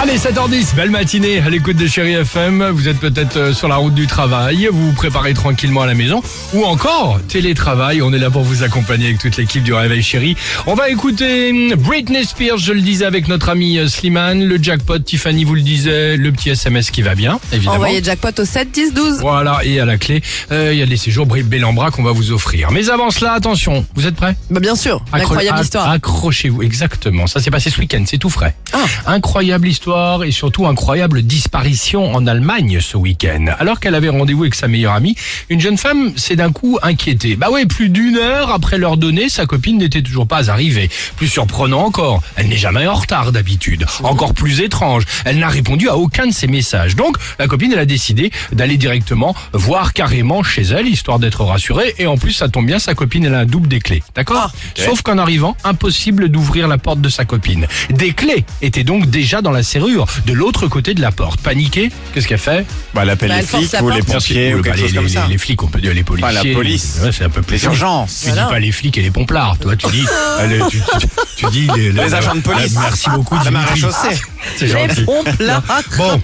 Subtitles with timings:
[0.00, 2.70] Allez, 7h10, belle matinée à l'écoute de Chéri FM.
[2.70, 5.94] Vous êtes peut-être euh, sur la route du travail, vous vous préparez tranquillement à la
[5.94, 6.20] maison,
[6.54, 8.02] ou encore télétravail.
[8.02, 10.36] On est là pour vous accompagner avec toute l'équipe du Réveil Chéri.
[10.66, 14.60] On va écouter hum, Britney Spears, je le disais avec notre ami euh, Slimane, le
[14.60, 17.76] jackpot, Tiffany vous le disait, le petit SMS qui va bien, évidemment.
[17.76, 19.18] Envoyez jackpot au 7 10 12.
[19.20, 20.20] Voilà, et à la clé,
[20.50, 22.72] euh, il y a les séjours Bellambra qu'on va vous offrir.
[22.72, 24.34] Mais avant cela, attention, vous êtes prêts?
[24.50, 25.88] Bah bien sûr, Accro- incroyable histoire.
[25.88, 27.28] Accrochez-vous, exactement.
[27.28, 28.56] Ça s'est passé ce week-end, c'est tout frais.
[28.72, 28.78] Ah.
[29.06, 29.81] Incroyable histoire
[30.24, 33.46] et surtout incroyable disparition en Allemagne ce week-end.
[33.58, 35.16] Alors qu'elle avait rendez-vous avec sa meilleure amie,
[35.48, 37.34] une jeune femme s'est d'un coup inquiétée.
[37.34, 40.88] Bah ouais, plus d'une heure après leur donner, sa copine n'était toujours pas arrivée.
[41.16, 43.84] Plus surprenant encore, elle n'est jamais en retard d'habitude.
[44.04, 46.94] Encore plus étrange, elle n'a répondu à aucun de ses messages.
[46.94, 51.94] Donc la copine, elle a décidé d'aller directement voir carrément chez elle, histoire d'être rassurée.
[51.98, 54.04] Et en plus, ça tombe bien, sa copine, elle a un double des clés.
[54.14, 57.66] D'accord Sauf qu'en arrivant, impossible d'ouvrir la porte de sa copine.
[57.90, 61.40] Des clés étaient donc déjà dans la serrure, de l'autre côté de la porte.
[61.40, 62.66] Paniquée, qu'est-ce qu'elle fait?
[62.94, 65.04] Bah, elle appelle Bah, les elle flics la ou les pompiers bah, les, chose comme
[65.04, 65.26] les- ça.
[65.28, 66.28] les flics, on peut dire les policiers.
[66.34, 66.98] Pas la police.
[67.02, 67.56] Ouais, c'est un peu plus.
[67.56, 68.22] Les urgences.
[68.24, 69.74] Tu dis pas les flics et les pomplards, toi.
[69.76, 70.04] Tu dis,
[70.38, 71.06] allez, tu, tu-
[71.36, 72.74] tu dis les, Les agents de police.
[72.76, 73.34] Ah, merci beaucoup.
[73.36, 73.80] La Dimitri.
[73.80, 74.20] maréchaussée.
[74.56, 75.06] C'est Les gentil.
[75.96, 76.20] Bon,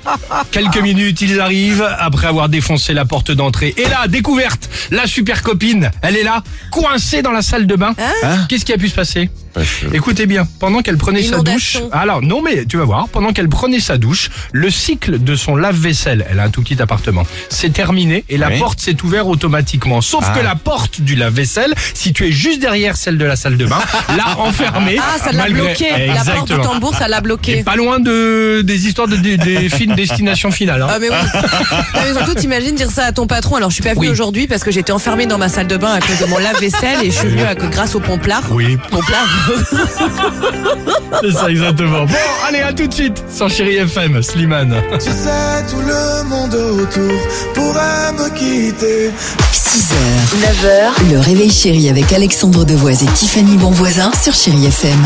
[0.50, 3.74] quelques minutes, ils arrivent après avoir défoncé la porte d'entrée.
[3.76, 7.94] Et là, découverte, la super copine, elle est là, coincée dans la salle de bain.
[8.22, 8.46] Hein?
[8.48, 9.30] Qu'est-ce qui a pu se passer?
[9.92, 11.78] Écoutez bien, pendant qu'elle prenait sa douche.
[11.92, 15.56] Alors, non, mais tu vas voir, pendant qu'elle prenait sa douche, le cycle de son
[15.56, 18.58] lave-vaisselle, elle a un tout petit appartement, s'est terminé et la Oui.
[18.58, 20.00] porte s'est ouverte automatiquement.
[20.00, 20.38] Sauf Ah.
[20.38, 23.78] que la porte du lave-vaisselle, située juste derrière celle de la salle de bain,
[24.16, 24.96] l'a enfermée.
[25.00, 25.86] Ah, ça l'a malgré- bloqué.
[26.08, 27.62] La porte du tambour, ça l'a Et bloqué.
[27.62, 30.82] pas loin de, des histoires de, des, des films Destination Finale.
[30.82, 30.88] hein.
[30.90, 31.16] Ah mais oui.
[31.94, 33.56] Non, mais surtout t'imagines dire ça à ton patron.
[33.56, 34.08] Alors je suis pas venue Oui.
[34.08, 36.98] aujourd'hui parce que j'étais enfermée dans ma salle de bain à cause de mon lave-vaisselle
[37.02, 38.42] et je suis venue grâce au pomplard.
[38.50, 39.26] Oui, Pomplard.
[41.22, 42.04] c'est ça exactement.
[42.04, 42.14] Bon,
[42.46, 44.74] allez, à tout de suite sur Chéri FM, Slimane.
[44.92, 47.18] Tu sais, tout le monde autour
[47.54, 49.10] pourrait me quitter.
[49.52, 49.94] 6h,
[50.40, 54.98] 9h, le réveil chéri avec Alexandre Devoise et Tiffany Bonvoisin sur Chéri FM.